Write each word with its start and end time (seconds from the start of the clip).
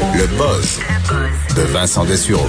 Le 0.00 0.26
buzz 0.36 0.78
de 1.56 1.62
Vincent 1.72 2.04
Dessureau. 2.04 2.46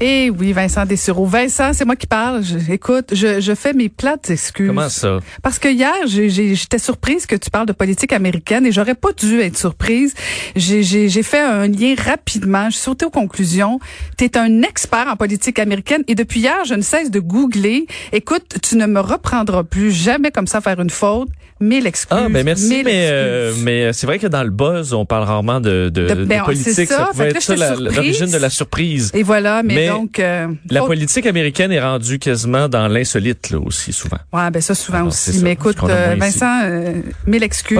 Eh 0.00 0.30
oui, 0.30 0.52
Vincent 0.52 0.84
Dessureau. 0.84 1.24
Vincent, 1.26 1.72
c'est 1.72 1.84
moi 1.84 1.96
qui 1.96 2.06
parle. 2.06 2.44
Je- 2.44 2.70
écoute, 2.72 3.06
je, 3.12 3.40
je 3.40 3.54
fais 3.54 3.72
mes 3.72 3.88
plates 3.88 4.28
excuses. 4.30 4.68
Comment 4.68 4.88
ça? 4.88 5.18
Parce 5.42 5.58
que 5.58 5.68
hier, 5.68 5.92
j'étais 6.06 6.78
surprise 6.78 7.26
que 7.26 7.34
tu 7.36 7.50
parles 7.50 7.66
de 7.66 7.72
politique 7.72 8.12
américaine 8.12 8.64
et 8.66 8.70
j'aurais 8.72 8.94
pas 8.94 9.08
dû 9.18 9.40
être 9.40 9.56
surprise. 9.56 10.14
J'ai- 10.56 10.82
J'ai 10.82 11.08
j'ai 11.08 11.22
fait 11.22 11.40
un 11.40 11.66
lien 11.68 11.94
rapidement. 11.96 12.66
Je 12.70 12.74
suis 12.76 12.84
sautée 12.84 13.06
aux 13.06 13.10
conclusions. 13.10 13.80
Tu 14.18 14.24
es 14.24 14.36
un 14.36 14.62
expert 14.62 15.08
en 15.08 15.16
politique 15.16 15.58
américaine 15.58 16.04
et 16.06 16.14
depuis 16.14 16.40
hier, 16.40 16.64
je 16.66 16.74
ne 16.74 16.82
cesse 16.82 17.10
de 17.10 17.18
googler. 17.20 17.86
Écoute, 18.12 18.56
tu 18.62 18.76
ne 18.76 18.86
me 18.86 19.00
reprendras 19.00 19.64
plus 19.64 19.90
jamais 19.90 20.30
comme 20.30 20.46
ça 20.46 20.60
faire 20.60 20.78
une 20.80 20.90
faute. 20.90 21.28
Mille 21.60 21.86
excuses. 21.86 22.16
Ah, 22.18 22.28
ben 22.30 22.44
merci, 22.44 22.68
mille 22.68 22.84
mais, 22.84 23.08
euh, 23.10 23.52
mais 23.62 23.92
c'est 23.92 24.06
vrai 24.06 24.18
que 24.18 24.26
dans 24.26 24.42
le 24.44 24.50
buzz, 24.50 24.92
on 24.92 25.04
parle 25.04 25.24
rarement 25.24 25.60
de, 25.60 25.90
de, 25.92 26.08
De- 26.08 26.14
de 26.14 26.24
ben, 26.24 26.42
politique. 26.44 26.72
c'est 26.74 26.86
ça. 26.86 27.08
pouvait 27.10 27.30
être 27.30 27.42
ça 27.42 27.56
l'origine 27.76 28.30
de 28.30 28.36
la 28.38 28.50
surprise. 28.50 29.10
Et 29.14 29.22
voilà, 29.22 29.62
mais, 29.62 29.74
mais 29.74 29.88
donc... 29.88 30.18
euh, 30.18 30.46
La 30.70 30.82
politique 30.82 31.26
américaine 31.26 31.72
est 31.72 31.80
rendue 31.80 32.18
quasiment 32.18 32.68
dans 32.68 32.86
l'insolite, 32.88 33.50
là, 33.50 33.58
aussi, 33.58 33.92
souvent. 33.92 34.18
Ouais, 34.32 34.50
ben 34.50 34.60
ça 34.62 34.74
souvent 34.74 34.98
Alors, 34.98 35.08
aussi. 35.08 35.32
ça, 35.32 35.40
Mais 35.42 35.52
écoute, 35.52 35.76
euh. 35.84 36.14
Vincent, 36.18 36.60
euh, 36.64 36.94
mille 37.26 37.42
excuses. 37.42 37.78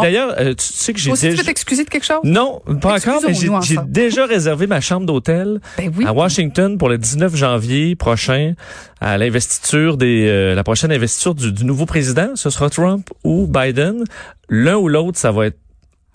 D'ailleurs, 0.00 0.34
euh, 0.38 0.54
tu 0.54 0.64
sais 0.66 0.92
que 0.92 0.98
j'ai 0.98 1.10
aussi, 1.10 1.22
tu 1.22 1.28
déjà... 1.30 1.42
veux 1.42 1.46
t'excuser 1.46 1.84
de 1.84 1.90
quelque 1.90 2.06
chose? 2.06 2.18
Non, 2.24 2.60
pas 2.80 2.96
encore, 2.96 3.20
mais 3.26 3.34
j'ai 3.34 3.76
déjà 3.86 4.26
réservé 4.26 4.66
ma 4.66 4.80
chambre 4.80 5.06
d'hôtel 5.06 5.60
Ben 5.76 5.92
oui. 5.96 6.04
à 6.06 6.12
Washington 6.12 6.78
pour 6.78 6.88
le 6.88 6.98
19 6.98 7.36
janvier 7.36 7.94
prochain 7.96 8.54
à 9.00 9.16
l'investiture 9.16 9.96
des 9.96 10.26
euh, 10.28 10.54
la 10.56 10.64
prochaine 10.64 10.90
investiture 10.90 11.34
du, 11.34 11.52
du 11.52 11.64
nouveau 11.64 11.86
président. 11.86 12.30
Ce 12.34 12.50
sera 12.50 12.68
Trump 12.68 13.08
ou 13.24 13.46
Biden. 13.46 14.04
L'un 14.48 14.76
ou 14.76 14.88
l'autre, 14.88 15.18
ça 15.18 15.30
va 15.30 15.46
être 15.46 15.58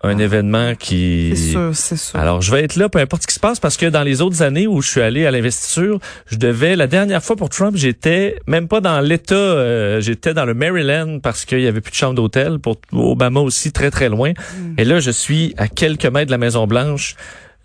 un 0.04 0.18
événement 0.18 0.76
qui. 0.76 1.30
Ah. 1.32 1.36
C'est 1.36 1.52
sûr, 1.52 1.70
c'est 1.74 1.98
sûr. 1.98 2.20
Alors, 2.20 2.42
je 2.42 2.52
vais 2.52 2.64
être 2.64 2.76
là, 2.76 2.90
peu 2.90 3.00
importe 3.00 3.24
ce 3.24 3.28
qui 3.28 3.34
se 3.34 3.40
passe, 3.40 3.60
parce 3.60 3.78
que 3.78 3.86
dans 3.86 4.04
les 4.04 4.22
autres 4.22 4.42
années 4.42 4.68
où 4.68 4.82
je 4.82 4.90
suis 4.90 5.02
allé 5.02 5.26
à 5.26 5.32
l'investiture, 5.32 6.00
je 6.28 6.36
devais, 6.36 6.76
la 6.76 6.88
dernière 6.88 7.24
fois 7.24 7.36
pour 7.38 7.50
Trump, 7.50 7.76
j'étais 7.78 8.38
même 8.46 8.68
pas 8.68 8.82
dans 8.82 9.00
l'État, 9.00 9.36
euh, 9.36 10.02
j'étais 10.02 10.34
dans 10.34 10.46
le 10.46 10.54
Maryland 10.54 11.20
parce 11.22 11.46
qu'il 11.46 11.62
y 11.62 11.68
avait 11.68 11.82
plus 11.82 11.92
de 11.92 11.96
chambre 11.96 12.16
d'hôtel. 12.16 12.60
Pour 12.60 12.78
Obama 12.92 13.40
aussi, 13.40 13.72
très, 13.72 13.92
très 13.92 14.10
loin. 14.10 14.32
Hmm. 14.32 14.74
Et 14.78 14.84
là, 14.84 15.00
je 15.00 15.12
suis 15.12 15.54
à 15.58 15.70
quelques 15.70 16.06
mètres 16.06 16.28
de 16.28 16.32
la 16.32 16.38
Maison-Blanche. 16.38 17.16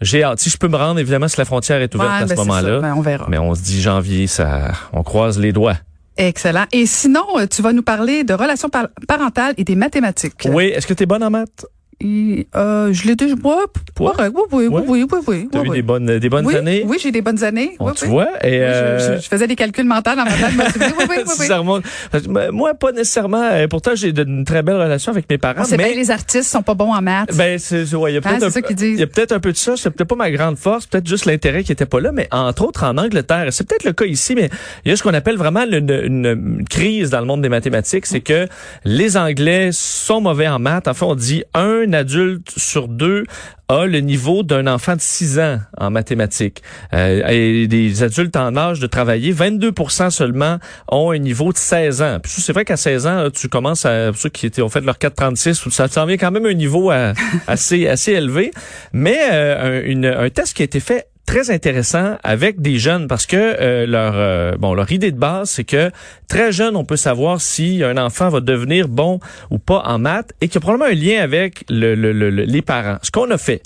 J'ai 0.01 0.23
hâte. 0.23 0.39
Si 0.39 0.49
je 0.49 0.59
peux 0.59 0.69
me 0.69 0.77
rendre, 0.77 1.01
évidemment, 1.01 1.27
si 1.27 1.39
la 1.39 1.45
frontière 1.45 1.83
est 1.83 1.93
ouverte 1.93 2.11
Ouais, 2.11 2.17
à 2.17 2.21
ben, 2.21 2.29
ce 2.29 2.35
c'est 2.35 2.41
moment-là. 2.41 2.81
Ben, 2.81 2.95
on 2.97 3.01
verra. 3.01 3.27
Mais 3.29 3.39
on 3.39 3.53
se 3.57 3.63
dit 3.63 3.83
janvier, 3.83 4.29
ça, 4.29 4.71
on 4.93 5.03
croise 5.03 5.41
les 5.41 5.53
doigts. 5.53 5.77
Excellent. 6.19 6.65
Et 6.73 6.85
sinon, 6.87 7.25
euh, 7.39 7.47
tu 7.47 7.63
vas 7.63 7.73
nous 7.73 7.83
parler 7.83 8.25
de 8.25 8.35
relations 8.35 8.69
par- 8.69 8.89
parentales 9.07 9.55
et 9.57 9.65
des 9.65 9.77
mathématiques. 9.77 10.47
Oui, 10.51 10.65
est-ce 10.67 10.87
que 10.87 10.95
tu 10.95 11.05
es 11.05 11.07
bonne 11.07 11.23
en 11.23 11.31
maths? 11.31 11.65
Et, 12.01 12.47
euh, 12.55 12.93
je 12.93 13.07
l'ai 13.09 13.17
déjà. 13.17 13.35
Ouais, 13.35 13.55
Ouais. 13.99 14.07
ouais, 14.21 14.29
oui, 14.33 14.43
oui, 14.53 14.67
Ouais. 14.69 14.83
oui, 14.87 15.07
oui, 15.11 15.19
oui. 15.27 15.49
T'as 15.51 15.59
oui, 15.61 15.67
eu 15.67 15.71
oui. 15.71 15.77
des 15.79 15.83
bonnes, 15.83 16.19
des 16.21 16.29
bonnes 16.29 16.47
oui, 16.47 16.55
années? 16.55 16.85
Oui, 16.87 16.97
j'ai 17.03 17.11
des 17.11 17.23
bonnes 17.23 17.43
années. 17.43 17.77
Oui, 17.81 17.93
tu 17.97 18.05
oui. 18.05 18.11
vois? 18.11 18.29
Et, 18.45 18.51
Oui, 18.51 18.57
je- 18.57 18.61
euh, 18.63 19.17
je, 19.17 19.23
je 19.23 19.29
faisais 19.29 19.49
des 19.49 19.57
calculs 19.57 19.85
mentaux 19.85 20.11
dans 20.15 20.25
ma 20.25 20.31
tête. 20.31 20.53
oui, 20.81 20.85
oui, 21.01 21.07
oui, 21.11 21.17
oui. 21.41 21.47
ça 21.47 21.59
remonte. 21.59 21.83
Ben, 22.29 22.53
Moi, 22.53 22.75
pas 22.75 22.93
nécessairement. 22.93 23.43
euh, 23.43 23.67
Pourtant, 23.67 23.93
j'ai 23.97 24.11
une 24.17 24.45
très 24.45 24.63
belle 24.63 24.77
relation 24.77 25.11
avec 25.11 25.29
mes 25.29 25.39
parents. 25.39 25.63
On 25.67 25.71
mais 25.73 25.77
bien 25.77 25.95
les 25.97 26.11
artistes 26.13 26.49
sont 26.51 26.63
pas 26.63 26.75
bons 26.75 26.93
en 26.95 27.03
maths. 27.03 27.35
Ben, 27.37 27.59
c'est, 27.59 27.93
ouais, 27.95 28.13
il 28.13 28.15
y 28.15 28.19
a 28.19 28.21
Hein, 28.21 28.39
peut-être 28.39 28.57
un, 28.71 28.75
il 28.87 28.99
y 29.01 29.03
a 29.03 29.07
peut-être 29.09 29.33
un 29.33 29.41
peu 29.41 29.51
de 29.51 29.57
ça. 29.57 29.75
C'est 29.77 29.91
peut-être 29.91 30.09
pas 30.09 30.15
ma 30.15 30.31
grande 30.31 30.57
force, 30.57 30.87
peut-être 30.87 31.09
juste 31.09 31.25
l'intérêt 31.27 31.65
qui 31.65 31.73
était 31.73 31.85
pas 31.87 31.99
là, 32.01 32.13
mais 32.13 32.29
entre 32.31 32.65
autres 32.65 32.85
en 32.85 32.97
Angleterre, 32.97 33.47
c'est 33.51 33.67
peut-être 33.67 33.85
le 33.85 33.93
cas 33.93 34.05
ici, 34.05 34.37
mais 34.37 34.51
il 34.85 34.91
y 34.91 34.93
a 34.93 34.97
ce 34.97 35.03
qu'on 35.03 35.15
appelle 35.15 35.37
vraiment 35.37 35.65
une, 35.65 35.91
une 35.91 36.65
crise 36.69 37.11
dans 37.11 37.19
le 37.21 37.27
monde 37.27 37.43
des 37.43 37.49
mathématiques, 37.49 38.07
c'est 38.07 38.21
que 38.21 38.47
les 38.85 39.17
Anglais 39.17 39.71
sont 39.73 40.21
mauvais 40.21 40.47
en 40.49 40.59
maths. 40.61 40.87
En 40.87 40.95
fait, 40.95 41.05
on 41.05 41.15
dit 41.17 41.43
un 41.55 41.88
adulte 41.95 42.51
sur 42.57 42.89
deux 42.89 43.25
a 43.69 43.85
le 43.87 44.01
niveau 44.01 44.43
d'un 44.43 44.67
enfant 44.67 44.97
de 44.97 45.01
6 45.01 45.39
ans 45.41 45.59
en 45.77 45.91
mathématiques. 45.91 46.63
Euh, 46.95 47.27
et 47.29 47.67
des 47.67 48.03
adultes 48.03 48.35
en 48.37 48.57
âge 48.57 48.81
de 48.81 48.87
travailler, 48.87 49.33
22% 49.35 50.11
seulement 50.11 50.59
ont 50.91 51.11
un 51.11 51.19
niveau 51.19 51.53
de 51.53 51.59
16 51.59 52.01
ans. 52.03 52.19
Puis 52.23 52.33
c'est 52.41 52.53
vrai 52.53 52.65
qu'à 52.65 52.77
16 52.79 53.07
ans, 53.07 53.29
tu 53.31 53.49
commences 53.49 53.85
à 53.85 54.13
ceux 54.15 54.31
qui 54.31 54.51
ont 54.63 54.69
fait 54.71 54.81
leur 54.81 54.99
436, 54.99 55.69
ça 55.71 55.89
t'en 55.89 56.07
vient 56.07 56.17
quand 56.17 56.31
même 56.31 56.47
un 56.47 56.55
niveau 56.55 56.91
assez 57.47 57.87
assez 57.87 58.13
élevé. 58.13 58.51
Mais 58.93 59.19
euh, 59.33 59.81
un, 59.83 59.85
une- 59.85 60.07
un 60.07 60.31
test 60.31 60.55
qui 60.57 60.63
a 60.63 60.65
été 60.65 60.81
fait 60.81 61.07
très 61.29 61.51
intéressant 61.51 62.17
avec 62.25 62.63
des 62.63 62.79
jeunes 62.79 63.07
parce 63.07 63.27
que 63.27 63.37
euh, 63.37 63.87
leur 63.87 64.15
euh, 64.17 64.53
bon 64.59 64.73
leur 64.73 64.91
idée 64.91 65.13
de 65.13 65.19
base 65.19 65.51
c'est 65.51 65.65
que 65.65 65.91
très 66.27 66.53
jeune 66.53 66.75
on 66.75 66.87
peut 66.87 66.97
savoir 66.97 67.41
si 67.43 67.83
un 67.85 67.99
enfant 67.99 68.31
va 68.31 68.41
devenir 68.41 68.89
bon 68.89 69.21
ou 69.51 69.59
pas 69.59 69.83
en 69.85 69.99
maths 69.99 70.33
et 70.41 70.49
qu'il 70.49 70.55
y 70.55 70.59
a 70.59 70.61
probablement 70.63 70.91
un 70.91 70.95
lien 70.95 71.23
avec 71.23 71.65
le, 71.69 71.95
le- 71.95 72.13
le- 72.13 72.31
le- 72.31 72.45
les 72.45 72.63
parents. 72.63 72.97
Ce 73.03 73.11
qu'on 73.11 73.31
a 73.31 73.37
fait 73.37 73.63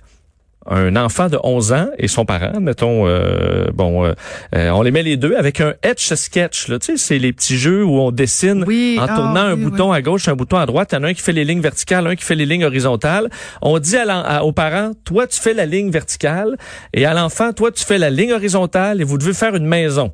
un 0.66 0.94
enfant 0.96 1.28
de 1.28 1.38
11 1.42 1.72
ans 1.72 1.88
et 1.98 2.08
son 2.08 2.24
parent, 2.24 2.60
mettons, 2.60 3.06
euh, 3.06 3.66
bon, 3.74 4.04
euh, 4.04 4.12
euh, 4.54 4.70
on 4.70 4.82
les 4.82 4.90
met 4.90 5.02
les 5.02 5.16
deux 5.16 5.34
avec 5.36 5.60
un 5.60 5.74
etch 5.82 6.12
sketch. 6.14 6.68
Là, 6.68 6.78
tu 6.78 6.86
sais, 6.86 6.96
c'est 6.96 7.18
les 7.18 7.32
petits 7.32 7.56
jeux 7.58 7.84
où 7.84 7.98
on 7.98 8.10
dessine 8.12 8.64
Oui, 8.66 8.96
en 9.00 9.04
ah, 9.08 9.14
tournant 9.16 9.40
un 9.40 9.54
oui, 9.54 9.64
bouton 9.64 9.92
à 9.92 10.00
gauche, 10.02 10.28
un 10.28 10.34
bouton 10.36 10.56
à 10.58 10.66
droite. 10.66 10.90
Il 10.92 10.96
y 10.96 10.98
en 10.98 11.04
a 11.04 11.08
un 11.08 11.14
qui 11.14 11.22
fait 11.22 11.32
les 11.32 11.44
lignes 11.44 11.60
verticales, 11.60 12.06
un 12.06 12.14
qui 12.16 12.24
fait 12.24 12.34
les 12.34 12.46
lignes 12.46 12.64
horizontales. 12.64 13.28
On 13.60 13.78
dit 13.78 13.96
à 13.96 14.04
l'en- 14.04 14.22
à- 14.22 14.42
aux 14.42 14.52
parents, 14.52 14.92
toi 15.04 15.26
tu 15.26 15.40
fais 15.40 15.54
la 15.54 15.66
ligne 15.66 15.90
verticale 15.90 16.56
et 16.94 17.06
à 17.06 17.14
l'enfant, 17.14 17.52
toi 17.52 17.70
tu 17.72 17.84
fais 17.84 17.98
la 17.98 18.10
ligne 18.10 18.32
horizontale 18.32 19.00
et 19.00 19.04
vous 19.04 19.18
devez 19.18 19.34
faire 19.34 19.54
une 19.56 19.66
maison. 19.66 20.12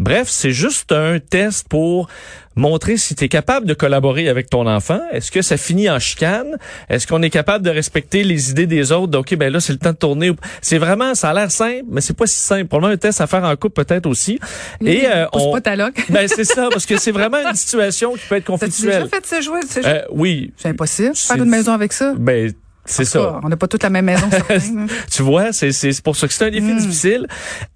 Bref, 0.00 0.28
c'est 0.30 0.52
juste 0.52 0.92
un 0.92 1.18
test 1.18 1.68
pour 1.68 2.08
montrer 2.56 2.96
si 2.96 3.14
tu 3.14 3.24
es 3.24 3.28
capable 3.28 3.66
de 3.66 3.74
collaborer 3.74 4.30
avec 4.30 4.48
ton 4.48 4.66
enfant. 4.66 4.98
Est-ce 5.12 5.30
que 5.30 5.42
ça 5.42 5.58
finit 5.58 5.90
en 5.90 5.98
chicane? 5.98 6.56
Est-ce 6.88 7.06
qu'on 7.06 7.20
est 7.20 7.28
capable 7.28 7.62
de 7.62 7.70
respecter 7.70 8.24
les 8.24 8.50
idées 8.50 8.66
des 8.66 8.92
autres? 8.92 9.08
Donc, 9.08 9.26
OK, 9.30 9.36
ben 9.36 9.52
là, 9.52 9.60
c'est 9.60 9.74
le 9.74 9.78
temps 9.78 9.92
de 9.92 9.96
tourner. 9.96 10.32
C'est 10.62 10.78
vraiment, 10.78 11.14
ça 11.14 11.28
a 11.30 11.34
l'air 11.34 11.50
simple, 11.50 11.84
mais 11.90 12.00
c'est 12.00 12.16
pas 12.16 12.26
si 12.26 12.36
simple. 12.36 12.64
Probablement 12.66 12.94
un 12.94 12.96
test 12.96 13.20
à 13.20 13.26
faire 13.26 13.44
en 13.44 13.54
couple 13.56 13.84
peut-être 13.84 14.06
aussi. 14.06 14.40
Et 14.82 15.06
euh, 15.06 15.26
on... 15.34 15.52
pas 15.52 15.60
ta 15.60 15.76
loque. 15.76 16.02
Ben, 16.08 16.26
c'est 16.28 16.44
ça, 16.44 16.68
parce 16.70 16.86
que 16.86 16.96
c'est 16.98 17.12
vraiment 17.12 17.38
une 17.46 17.54
situation 17.54 18.14
qui 18.14 18.26
peut 18.26 18.36
être 18.36 18.46
déjà 18.46 18.58
conflictuelle. 18.58 19.08
fait 19.08 19.26
ce 19.26 19.42
jouet? 19.42 19.60
ce 19.68 19.82
jeu? 19.82 19.86
Euh, 19.86 20.02
oui, 20.12 20.52
C'est 20.56 20.68
impossible. 20.68 21.14
Faire 21.14 21.36
une 21.36 21.44
maison 21.50 21.72
avec 21.72 21.92
ça. 21.92 22.14
ben, 22.16 22.50
c'est 22.92 23.04
cas, 23.04 23.10
ça. 23.10 23.40
On 23.42 23.48
n'a 23.48 23.56
pas 23.56 23.68
toute 23.68 23.82
la 23.82 23.90
même 23.90 24.04
maison. 24.04 24.28
hein. 24.50 24.86
Tu 25.10 25.22
vois, 25.22 25.52
c'est 25.52 25.72
c'est 25.72 26.02
pour 26.02 26.16
ça 26.16 26.26
que 26.28 26.34
c'est 26.34 26.44
un 26.44 26.50
défi 26.50 26.72
Mm. 26.72 26.78
difficile. 26.78 27.26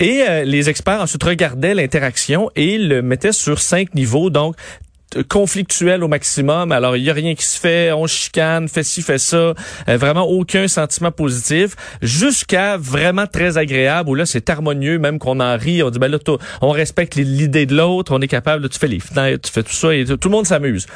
Et 0.01 0.23
euh, 0.29 0.45
les 0.45 0.69
experts 0.69 1.01
ensuite 1.01 1.23
regardaient 1.23 1.75
l'interaction 1.75 2.51
et 2.57 2.79
le 2.79 3.03
mettaient 3.03 3.33
sur 3.33 3.61
cinq 3.61 3.95
niveaux. 3.95 4.31
Donc 4.31 4.57
conflictuel 5.29 6.03
au 6.03 6.09
maximum. 6.09 6.73
Alors, 6.73 6.97
il 6.97 7.05
y 7.05 7.11
a 7.11 7.13
rien 7.13 7.35
qui 7.35 7.45
se 7.45 7.59
fait, 7.59 7.93
on 7.93 8.07
chicane, 8.07 8.69
fait 8.69 8.83
ci, 8.83 9.03
fait 9.03 9.19
ça, 9.19 9.37
euh, 9.37 9.55
vraiment 9.97 10.25
aucun 10.25 10.67
sentiment 10.69 11.13
positif, 11.13 11.77
jusqu'à 12.03 12.77
vraiment 12.77 13.27
très 13.27 13.57
agréable, 13.59 14.11
où 14.11 14.15
là, 14.15 14.27
c'est 14.27 14.51
harmonieux, 14.51 14.99
même 14.99 15.19
qu'on 15.19 15.41
en 15.41 15.57
rit, 15.57 15.83
on 15.83 15.91
dit, 15.91 15.99
ben 15.99 16.11
là, 16.11 16.19
on 16.61 16.71
respecte 16.71 17.15
l'idée 17.15 17.67
de 17.67 17.77
l'autre, 17.77 18.13
on 18.15 18.21
est 18.21 18.29
capable, 18.29 18.65
là, 18.65 18.69
tu 18.69 18.79
fais 18.79 18.89
les 18.89 19.01
fenêtres, 19.01 19.49
tu 19.49 19.53
fais 19.53 19.63
tout 19.63 19.73
ça, 19.73 19.95
et 19.95 20.05
tout 20.05 20.17
tout 20.17 20.29
le 20.29 20.35
monde 20.35 20.47
s'amuse. 20.47 20.87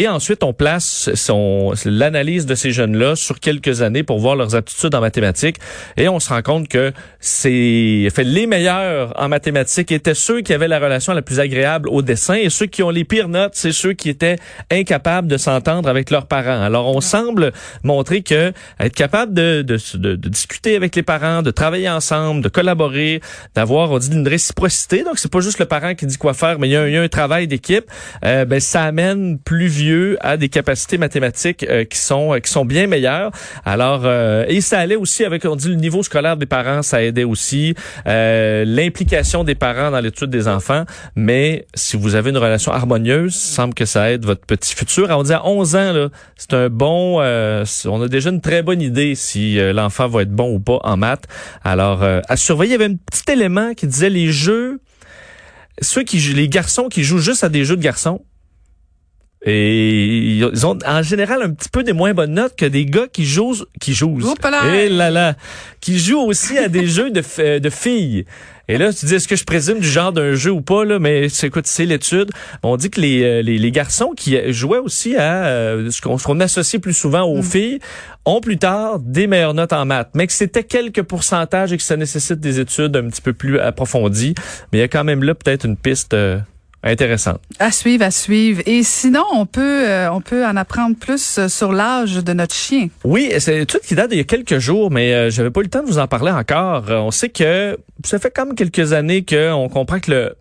Et 0.00 0.08
ensuite, 0.08 0.42
on 0.42 0.54
place 0.54 1.10
son 1.12 1.74
l'analyse 1.84 2.46
de 2.46 2.54
ces 2.54 2.70
jeunes-là 2.70 3.16
sur 3.16 3.38
quelques 3.38 3.82
années 3.82 4.02
pour 4.02 4.18
voir 4.18 4.34
leurs 4.34 4.54
aptitudes 4.56 4.94
en 4.94 5.00
mathématiques. 5.02 5.56
Et 5.98 6.08
on 6.08 6.18
se 6.20 6.30
rend 6.30 6.40
compte 6.40 6.68
que 6.68 6.90
c'est 7.18 8.08
fait 8.14 8.24
les 8.24 8.46
meilleurs 8.46 9.12
en 9.20 9.28
mathématiques 9.28 9.92
étaient 9.92 10.14
ceux 10.14 10.40
qui 10.40 10.54
avaient 10.54 10.68
la 10.68 10.78
relation 10.78 11.12
la 11.12 11.20
plus 11.20 11.38
agréable 11.38 11.90
au 11.90 12.00
dessin 12.00 12.32
et 12.32 12.48
ceux 12.48 12.64
qui 12.64 12.82
ont 12.82 12.88
les 12.88 13.04
pires 13.04 13.28
notes, 13.28 13.52
c'est 13.56 13.72
ceux 13.72 13.92
qui 13.92 14.08
étaient 14.08 14.36
incapables 14.70 15.28
de 15.28 15.36
s'entendre 15.36 15.86
avec 15.86 16.08
leurs 16.08 16.24
parents. 16.24 16.62
Alors, 16.62 16.86
on 16.96 17.02
semble 17.02 17.52
montrer 17.82 18.22
que 18.22 18.54
être 18.80 18.94
capable 18.94 19.34
de, 19.34 19.60
de, 19.60 19.76
de- 19.98 20.16
de 20.16 20.28
discuter 20.30 20.76
avec 20.76 20.96
les 20.96 21.02
parents, 21.02 21.42
de 21.42 21.50
travailler 21.50 21.90
ensemble, 21.90 22.40
de 22.40 22.48
collaborer, 22.48 23.20
d'avoir, 23.54 23.90
on 23.90 23.98
dit, 23.98 24.10
une 24.10 24.26
réciprocité. 24.26 25.04
Donc, 25.04 25.18
c'est 25.18 25.30
pas 25.30 25.40
juste 25.40 25.58
le 25.58 25.66
parent 25.66 25.94
qui 25.94 26.06
dit 26.06 26.16
quoi 26.16 26.32
faire, 26.32 26.58
mais 26.58 26.68
il 26.68 26.70
y 26.70 26.76
a 26.76 26.80
un, 26.80 26.86
il 26.86 26.94
y 26.94 26.96
a 26.96 27.02
un 27.02 27.08
travail 27.08 27.46
d'équipe. 27.46 27.84
Euh, 28.24 28.46
ben, 28.46 28.60
ça 28.60 28.84
amène 28.84 29.38
plus 29.38 29.66
vieux 29.66 29.89
à 30.20 30.36
des 30.36 30.48
capacités 30.48 30.98
mathématiques 30.98 31.64
euh, 31.64 31.84
qui 31.84 31.98
sont 31.98 32.34
euh, 32.34 32.38
qui 32.38 32.50
sont 32.50 32.64
bien 32.64 32.86
meilleures. 32.86 33.30
Alors, 33.64 34.02
euh, 34.04 34.44
et 34.48 34.60
ça 34.60 34.78
allait 34.78 34.96
aussi 34.96 35.24
avec, 35.24 35.44
on 35.44 35.56
dit, 35.56 35.68
le 35.68 35.74
niveau 35.74 36.02
scolaire 36.02 36.36
des 36.36 36.46
parents, 36.46 36.82
ça 36.82 37.02
aidait 37.02 37.24
aussi 37.24 37.74
euh, 38.06 38.64
l'implication 38.66 39.44
des 39.44 39.54
parents 39.54 39.90
dans 39.90 40.00
l'étude 40.00 40.30
des 40.30 40.48
enfants. 40.48 40.84
Mais 41.16 41.66
si 41.74 41.96
vous 41.96 42.14
avez 42.14 42.30
une 42.30 42.38
relation 42.38 42.72
harmonieuse, 42.72 43.34
semble 43.34 43.74
que 43.74 43.84
ça 43.84 44.10
aide 44.10 44.24
votre 44.24 44.44
petit 44.46 44.74
futur. 44.74 45.08
On 45.10 45.22
dit 45.22 45.32
à 45.32 45.46
11 45.46 45.76
ans, 45.76 45.92
là, 45.92 46.08
c'est 46.36 46.54
un 46.54 46.68
bon, 46.68 47.18
on 47.20 48.02
a 48.02 48.08
déjà 48.08 48.30
une 48.30 48.40
très 48.40 48.62
bonne 48.62 48.82
idée 48.82 49.14
si 49.14 49.58
l'enfant 49.72 50.08
va 50.08 50.22
être 50.22 50.30
bon 50.30 50.54
ou 50.54 50.60
pas 50.60 50.78
en 50.82 50.96
maths. 50.96 51.24
Alors, 51.64 52.02
à 52.02 52.36
surveiller, 52.36 52.74
il 52.74 52.80
y 52.80 52.82
avait 52.82 52.92
un 52.92 52.96
petit 52.96 53.32
élément 53.32 53.74
qui 53.74 53.86
disait 53.86 54.10
les 54.10 54.28
jeux, 54.28 54.80
ceux 55.80 56.02
qui 56.02 56.18
les 56.18 56.48
garçons 56.48 56.88
qui 56.88 57.02
jouent 57.04 57.18
juste 57.18 57.44
à 57.44 57.48
des 57.48 57.64
jeux 57.64 57.76
de 57.76 57.82
garçons, 57.82 58.22
Et 59.46 60.36
ils 60.36 60.66
ont 60.66 60.78
en 60.86 61.02
général 61.02 61.42
un 61.42 61.50
petit 61.50 61.70
peu 61.70 61.82
des 61.82 61.94
moins 61.94 62.12
bonnes 62.12 62.34
notes 62.34 62.56
que 62.56 62.66
des 62.66 62.84
gars 62.84 63.06
qui 63.10 63.24
jouent 63.24 63.64
qui 63.80 63.94
jouent. 63.94 64.18
Et 64.74 64.88
là 64.90 65.10
là, 65.10 65.34
qui 65.80 65.98
jouent 65.98 66.20
aussi 66.20 66.58
à 66.58 66.68
des 66.68 66.86
jeux 66.86 67.10
de, 67.10 67.58
de 67.58 67.70
filles. 67.70 68.26
Et 68.70 68.78
là, 68.78 68.92
tu 68.92 69.04
dis, 69.04 69.16
est-ce 69.16 69.26
que 69.26 69.34
je 69.34 69.42
présume 69.42 69.80
du 69.80 69.88
genre 69.88 70.12
d'un 70.12 70.34
jeu 70.34 70.52
ou 70.52 70.60
pas, 70.60 70.84
là? 70.84 71.00
Mais 71.00 71.26
écoute, 71.42 71.66
c'est 71.66 71.86
l'étude. 71.86 72.30
On 72.62 72.76
dit 72.76 72.88
que 72.88 73.00
les, 73.00 73.24
euh, 73.24 73.42
les, 73.42 73.58
les 73.58 73.72
garçons 73.72 74.12
qui 74.16 74.38
jouaient 74.52 74.78
aussi 74.78 75.16
à 75.16 75.46
euh, 75.46 75.90
ce 75.90 76.00
qu'on, 76.00 76.38
associe 76.38 76.80
plus 76.80 76.94
souvent 76.94 77.24
aux 77.24 77.42
filles 77.42 77.80
ont 78.24 78.40
plus 78.40 78.58
tard 78.58 79.00
des 79.00 79.26
meilleures 79.26 79.54
notes 79.54 79.72
en 79.72 79.86
maths. 79.86 80.10
Mais 80.14 80.28
que 80.28 80.32
c'était 80.32 80.62
quelques 80.62 81.02
pourcentages 81.02 81.72
et 81.72 81.78
que 81.78 81.82
ça 81.82 81.96
nécessite 81.96 82.38
des 82.38 82.60
études 82.60 82.96
un 82.96 83.08
petit 83.08 83.22
peu 83.22 83.32
plus 83.32 83.58
approfondies. 83.58 84.36
Mais 84.72 84.78
il 84.78 84.82
y 84.82 84.84
a 84.84 84.88
quand 84.88 85.02
même 85.02 85.24
là 85.24 85.34
peut-être 85.34 85.66
une 85.66 85.76
piste 85.76 86.14
euh, 86.14 86.38
intéressante. 86.82 87.40
À 87.58 87.70
suivre, 87.70 88.04
à 88.04 88.10
suivre. 88.10 88.62
Et 88.66 88.82
sinon, 88.82 89.24
on 89.32 89.46
peut, 89.46 89.88
euh, 89.88 90.10
on 90.10 90.20
peut 90.20 90.46
en 90.46 90.56
apprendre 90.56 90.96
plus 90.96 91.38
euh, 91.38 91.48
sur 91.48 91.72
l'âge 91.72 92.14
de 92.14 92.32
notre 92.32 92.54
chien. 92.54 92.88
Oui, 93.04 93.32
c'est 93.38 93.56
une 93.56 93.62
étude 93.62 93.80
qui 93.80 93.94
date 93.94 94.10
d'il 94.10 94.18
y 94.18 94.22
a 94.22 94.24
quelques 94.24 94.58
jours, 94.58 94.90
mais 94.90 95.12
euh, 95.12 95.30
j'avais 95.30 95.50
pas 95.50 95.60
eu 95.60 95.64
le 95.64 95.70
temps 95.70 95.82
de 95.82 95.86
vous 95.86 95.98
en 95.98 96.06
parler 96.06 96.30
encore. 96.30 96.90
Euh, 96.90 96.98
on 96.98 97.10
sait 97.10 97.28
que 97.28 97.78
ça 98.04 98.18
fait 98.18 98.30
comme 98.30 98.54
quelques 98.54 98.92
années 98.92 99.24
qu'on 99.24 99.68
comprend 99.68 100.00
que 100.00 100.10
le 100.10 100.34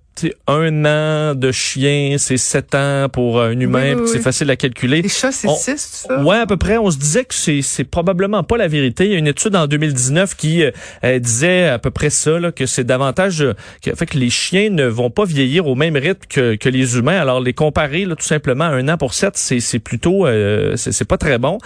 un 0.47 0.85
an 0.85 1.35
de 1.35 1.51
chien, 1.51 2.15
c'est 2.17 2.37
sept 2.37 2.75
ans 2.75 3.07
pour 3.11 3.41
un 3.41 3.59
humain, 3.59 3.95
oui, 3.97 4.07
c'est 4.11 4.19
facile 4.19 4.49
à 4.51 4.55
calculer. 4.55 5.01
Les 5.01 5.09
chats, 5.09 5.31
c'est 5.31 5.47
On- 5.47 5.55
6, 5.55 6.05
tout 6.07 6.13
ça? 6.13 6.23
Ouais, 6.23 6.37
à 6.37 6.45
peu 6.45 6.57
près. 6.57 6.77
On 6.77 6.89
se 6.91 6.97
disait 6.97 7.25
que 7.25 7.33
c'est 7.33 7.61
c'est 7.61 7.83
probablement 7.83 8.43
pas 8.43 8.57
la 8.57 8.67
vérité. 8.67 9.05
Il 9.05 9.11
y 9.11 9.15
a 9.15 9.17
une 9.17 9.27
étude 9.27 9.55
en 9.55 9.67
2019 9.67 10.35
qui 10.35 10.63
euh, 10.63 11.19
disait 11.19 11.67
à 11.67 11.79
peu 11.79 11.91
près 11.91 12.09
ça, 12.09 12.39
là, 12.39 12.51
que 12.51 12.65
c'est 12.65 12.83
davantage 12.83 13.41
euh, 13.41 13.53
que 13.81 13.93
fait 13.95 14.05
que 14.05 14.17
les 14.17 14.29
chiens 14.29 14.69
ne 14.69 14.85
vont 14.85 15.09
pas 15.09 15.25
vieillir 15.25 15.67
au 15.67 15.75
même 15.75 15.95
rythme 15.95 16.25
que, 16.29 16.55
que 16.55 16.69
les 16.69 16.97
humains. 16.97 17.19
Alors 17.19 17.39
les 17.41 17.53
comparer 17.53 18.05
là, 18.05 18.15
tout 18.15 18.25
simplement 18.25 18.65
un 18.65 18.87
an 18.89 18.97
pour 18.97 19.13
sept, 19.13 19.37
c'est 19.37 19.59
c'est 19.59 19.79
plutôt 19.79 20.25
euh, 20.27 20.75
c'est 20.75 20.91
c'est 20.91 21.05
pas 21.05 21.17
très 21.17 21.37
bon. 21.37 21.57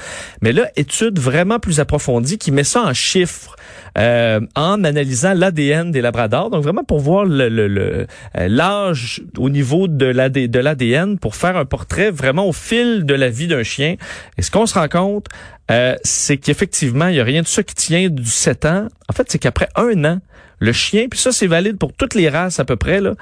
Mais 0.41 0.51
là, 0.51 0.67
étude 0.75 1.19
vraiment 1.19 1.59
plus 1.59 1.79
approfondie 1.79 2.37
qui 2.37 2.51
met 2.51 2.63
ça 2.63 2.81
en 2.83 2.93
chiffres. 2.93 3.55
euh, 3.95 4.39
en 4.55 4.83
analysant 4.83 5.33
l'ADN 5.35 5.91
des 5.91 6.01
labradors, 6.01 6.49
donc 6.49 6.63
vraiment 6.63 6.83
pour 6.83 6.99
voir 6.99 7.25
le, 7.25 7.47
le- 7.47 7.67
le, 7.67 8.07
l'âge 8.47 9.21
au 9.37 9.49
niveau 9.49 9.87
de 9.87 10.05
l'AD 10.05 10.33
de 10.33 10.59
l'ADN 10.59 11.17
pour 11.19 11.35
faire 11.35 11.57
un 11.57 11.65
portrait 11.65 12.11
vraiment 12.11 12.47
au 12.47 12.53
fil 12.53 13.05
de 13.05 13.13
la 13.13 13.29
vie 13.29 13.47
d'un 13.47 13.63
chien. 13.63 13.95
Et 14.37 14.41
ce 14.41 14.51
qu'on 14.51 14.65
se 14.65 14.73
rend 14.73 14.87
compte, 14.87 15.27
euh, 15.71 15.95
c'est 16.03 16.37
qu'effectivement, 16.37 17.07
il 17.07 17.15
y 17.15 17.19
a 17.19 17.23
rien 17.23 17.41
de 17.41 17.47
ça 17.47 17.63
qui 17.63 17.75
tient 17.75 18.09
du 18.09 18.25
7 18.25 18.65
ans. 18.65 18.87
En 19.09 19.13
fait, 19.13 19.31
c'est 19.31 19.39
qu'après 19.39 19.69
un 19.75 20.03
an, 20.05 20.19
le 20.59 20.71
chien, 20.71 21.07
puis 21.09 21.19
ça 21.19 21.31
c'est 21.31 21.47
valide 21.47 21.77
pour 21.77 21.93
toutes 21.93 22.15
les 22.15 22.29
races 22.29 22.59
à 22.59 22.65
peu 22.65 22.75
près, 22.75 23.01
là, 23.01 23.13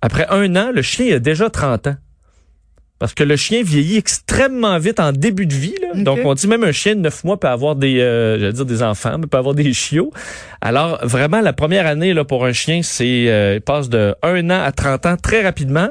après 0.00 0.26
un 0.28 0.54
an, 0.56 0.70
le 0.72 0.82
chien 0.82 1.16
a 1.16 1.18
déjà 1.18 1.50
30 1.50 1.88
ans. 1.88 1.96
Parce 3.04 3.12
que 3.12 3.22
le 3.22 3.36
chien 3.36 3.62
vieillit 3.62 3.98
extrêmement 3.98 4.78
vite 4.78 4.98
en 4.98 5.12
début 5.12 5.44
de 5.44 5.52
vie. 5.52 5.74
là. 5.82 6.02
Donc, 6.02 6.20
on 6.24 6.32
dit 6.32 6.48
même 6.48 6.64
un 6.64 6.72
chien 6.72 6.94
de 6.94 7.00
9 7.00 7.24
mois 7.24 7.38
peut 7.38 7.48
avoir 7.48 7.76
des, 7.76 8.00
euh, 8.00 8.38
j'allais 8.38 8.54
dire 8.54 8.64
des 8.64 8.82
enfants, 8.82 9.18
mais 9.18 9.26
peut 9.26 9.36
avoir 9.36 9.54
des 9.54 9.74
chiots. 9.74 10.10
Alors, 10.62 10.98
vraiment, 11.02 11.42
la 11.42 11.52
première 11.52 11.86
année 11.86 12.14
là 12.14 12.24
pour 12.24 12.46
un 12.46 12.54
chien, 12.54 12.80
c'est 12.82 13.26
euh, 13.28 13.56
il 13.56 13.60
passe 13.60 13.90
de 13.90 14.14
1 14.22 14.48
an 14.48 14.62
à 14.62 14.72
30 14.72 15.04
ans 15.04 15.16
très 15.22 15.42
rapidement. 15.42 15.90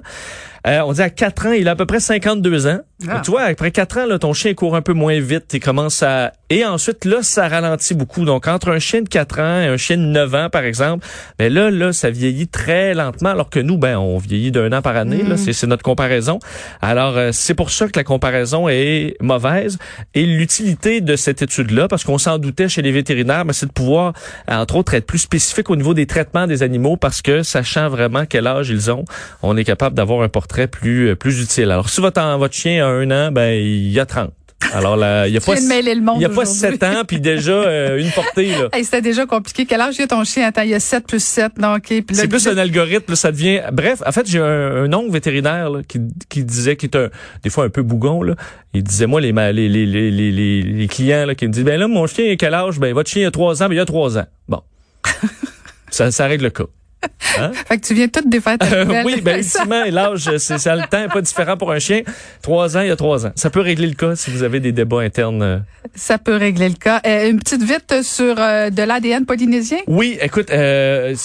Euh, 0.66 0.80
on 0.82 0.94
dit 0.94 1.02
à 1.02 1.10
4 1.10 1.48
ans, 1.48 1.52
il 1.52 1.68
a 1.68 1.72
à 1.72 1.76
peu 1.76 1.86
près 1.86 2.00
52 2.00 2.68
ans. 2.68 2.80
Ah. 3.10 3.22
Tu 3.24 3.32
vois, 3.32 3.42
après 3.42 3.72
4 3.72 3.98
ans, 3.98 4.06
là, 4.06 4.18
ton 4.18 4.32
chien 4.32 4.54
court 4.54 4.78
un 4.78 4.82
peu 4.82 4.94
moins 4.94 5.20
vite. 5.20 5.54
Il 5.54 5.60
commence 5.60 6.02
à... 6.04 6.32
Et 6.50 6.64
ensuite, 6.64 7.04
là, 7.04 7.22
ça 7.22 7.48
ralentit 7.50 7.96
beaucoup. 7.96 8.24
Donc, 8.24 8.48
entre 8.48 8.70
un 8.70 8.80
chien 8.80 9.02
de 9.02 9.10
4 9.10 9.40
ans 9.40 9.62
et 9.62 9.68
un 9.68 9.76
chien 9.76 9.98
de 9.98 10.04
9 10.04 10.36
ans, 10.36 10.50
par 10.50 10.64
exemple, 10.64 11.06
ben 11.38 11.52
là, 11.52 11.70
là, 11.70 11.92
ça 11.92 12.10
vieillit 12.10 12.48
très 12.48 12.94
lentement, 12.94 13.30
alors 13.30 13.50
que 13.50 13.60
nous, 13.60 13.78
ben, 13.78 13.98
on 13.98 14.18
vieillit 14.20 14.52
d'un 14.52 14.72
an 14.72 14.82
par 14.82 14.96
année. 14.96 15.24
Là, 15.24 15.36
c'est, 15.36 15.68
notre 15.68 15.84
comparaison. 15.84 16.40
Alors, 16.82 17.18
euh, 17.18 17.32
c'est 17.34 17.56
pour 17.56 17.72
ça 17.72 17.88
que 17.88 17.98
la 17.98 18.04
comparaison 18.04 18.70
est 18.70 19.18
mauvaise. 19.20 19.78
Et 20.14 20.26
l'utilité 20.26 21.02
de 21.02 21.16
cette 21.16 21.42
étude-là, 21.42 21.88
parce 21.88 22.04
qu'on 22.04 22.18
s'en 22.18 22.38
doutait 22.38 22.70
chez 22.70 22.82
les 22.82 22.92
vétérinaires, 22.92 23.44
ben, 23.44 23.54
c'est 23.54 23.66
de 23.66 23.72
pouvoir, 23.72 24.14
entre 24.48 24.78
autres, 24.78 24.94
être 24.94 25.08
plus 25.08 25.20
spécifique 25.20 25.70
au 25.70 25.76
niveau 25.76 25.94
des 25.94 26.06
traitements 26.06 26.48
des 26.48 26.64
animaux, 26.64 26.96
parce 26.96 27.22
que 27.22 27.44
sachant 27.44 27.90
vraiment 27.90 28.26
quel 28.26 28.48
âge 28.48 28.70
ils 28.70 28.92
ont, 28.92 29.04
on 29.42 29.58
est 29.58 29.66
capable 29.66 29.96
d'avoir 29.96 30.22
un 30.22 30.30
portrait 30.30 30.53
plus, 30.72 31.10
euh, 31.10 31.16
plus 31.16 31.42
utile. 31.42 31.72
Alors, 31.72 31.90
si 31.90 32.02
votre, 32.02 32.22
votre 32.38 32.54
chien 32.54 32.86
a 32.86 32.90
un 32.90 33.10
an, 33.12 33.32
ben, 33.32 33.54
il 33.54 33.92
y 33.92 34.00
a 34.00 34.06
30. 34.06 34.32
Alors 34.72 34.96
là, 34.96 35.28
il 35.28 35.34
y 35.34 35.38
a 35.38 35.42
pas, 35.42 35.56
y 35.60 36.26
a 36.26 36.30
pas 36.30 36.42
aujourd'hui. 36.42 36.78
7 36.80 36.84
ans, 36.84 37.04
puis 37.06 37.20
déjà 37.20 37.52
euh, 37.52 38.00
une 38.00 38.12
portée, 38.12 38.52
là. 38.52 38.70
Hey, 38.74 38.84
c'était 38.84 39.02
déjà 39.02 39.26
compliqué. 39.26 39.66
Quel 39.66 39.82
âge 39.82 40.00
a 40.00 40.08
ton 40.08 40.24
chien? 40.24 40.48
Attends, 40.48 40.62
il 40.62 40.70
y 40.70 40.74
a 40.74 40.80
7 40.80 41.06
plus 41.06 41.24
7. 41.24 41.58
Non, 41.60 41.76
OK. 41.76 41.94
C'est 42.12 42.28
plus 42.28 42.48
un 42.48 42.58
algorithme, 42.58 43.16
ça 43.16 43.32
devient. 43.32 43.62
Bref, 43.72 44.02
en 44.06 44.12
fait, 44.12 44.28
j'ai 44.28 44.40
un, 44.40 44.84
un 44.84 44.94
oncle 44.94 45.12
vétérinaire 45.12 45.70
là, 45.70 45.82
qui, 45.88 46.00
qui 46.30 46.44
disait 46.44 46.76
qu'il 46.76 46.90
est 46.90 46.98
un, 46.98 47.10
des 47.44 47.50
fois 47.50 47.66
un 47.66 47.70
peu 47.70 47.84
bougon. 47.84 48.24
Là. 48.24 48.36
Il 48.74 48.84
disait 48.84 49.06
moi 49.06 49.22
les 49.22 49.32
les 49.32 49.70
les 49.70 49.86
les 49.86 50.62
les, 50.62 50.88
clients 50.88 51.26
là, 51.26 51.36
qui 51.36 51.48
me 51.48 51.54
disent 51.54 51.64
ben 51.64 51.80
là 51.80 51.88
mon 51.88 52.08
chien 52.08 52.36
quel 52.38 52.54
âge? 52.54 52.80
Ben 52.80 52.94
votre 52.94 53.10
chien 53.10 53.28
a 53.28 53.32
trois 53.32 53.62
ans, 53.62 53.68
ben 53.68 53.76
il 53.76 53.80
a 53.80 53.86
trois 53.86 54.18
ans. 54.18 54.26
Bon, 54.48 54.62
ça 55.92 56.10
ça 56.12 56.26
règle 56.26 56.46
le 56.46 56.50
cas. 56.50 56.66
Fait 57.68 57.78
que 57.78 57.86
tu 57.86 57.94
viens 57.94 58.08
tout 58.08 58.22
défaire 58.28 58.58
ta 58.58 58.66
Euh, 58.74 59.04
oui, 59.06 59.22
ben 59.22 59.38
ultimement, 59.44 59.84
l'âge, 59.90 60.30
c'est 60.38 60.58
ça, 60.58 60.76
le 60.76 60.84
temps 60.90 61.04
est 61.04 61.08
pas 61.12 61.22
différent 61.22 61.58
pour 61.58 61.72
un 61.72 61.80
chien. 61.80 62.02
Trois 62.42 62.78
ans, 62.78 62.82
il 62.82 62.88
y 62.88 62.92
a 62.92 62.96
trois 62.96 63.26
ans. 63.26 63.32
Ça 63.36 63.50
peut 63.50 63.62
régler 63.62 63.88
le 63.88 63.96
cas 63.96 64.16
si 64.16 64.30
vous 64.32 64.44
avez 64.44 64.60
des 64.60 64.72
débats 64.72 65.02
internes. 65.02 65.42
euh. 65.42 65.58
Ça 65.96 66.18
peut 66.18 66.36
régler 66.36 66.70
le 66.70 66.76
cas. 66.76 67.02
Euh, 67.06 67.30
une 67.30 67.40
petite 67.40 67.64
vite 67.64 68.02
sur 68.04 68.36
euh, 68.40 68.70
de 68.70 68.84
l'ADN 68.84 69.26
polynésien? 69.26 69.80
Oui, 69.88 70.18
écoute, 70.22 70.50
euh, 70.52 71.16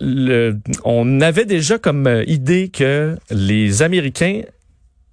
le- 0.00 0.56
on 0.84 1.20
avait 1.20 1.44
déjà 1.44 1.78
comme 1.78 2.06
euh, 2.06 2.24
idée 2.26 2.68
que 2.68 3.16
les 3.30 3.82
Américains 3.82 4.42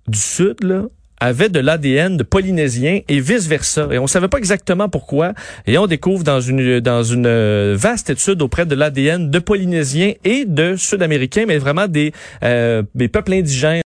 du 0.08 0.18
Sud 0.20 0.64
là, 0.64 0.84
avaient 1.20 1.50
de 1.50 1.60
l'ADN 1.60 2.18
de 2.18 2.24
Polynésiens 2.24 3.02
et 3.08 3.20
vice-versa. 3.20 3.88
Et 3.92 4.00
on 4.00 4.08
savait 4.08 4.28
pas 4.28 4.38
exactement 4.38 4.90
pourquoi. 4.90 5.34
Et 5.68 5.78
on 5.78 5.88
découvre 5.88 6.24
dans 6.24 6.42
une, 6.42 6.80
dans 6.80 7.04
une 7.04 7.28
euh, 7.28 7.76
vaste 7.78 8.10
étude 8.10 8.42
auprès 8.42 8.66
de 8.66 8.76
l'ADN 8.76 9.30
de 9.30 9.40
Polynésiens 9.40 10.14
et 10.24 10.46
de 10.46 10.76
Sud-Américains, 10.76 11.46
mais 11.48 11.58
vraiment 11.58 11.88
des, 11.88 12.14
euh, 12.44 12.84
des 12.96 13.08
peuples 13.08 13.34
indigènes 13.34 13.70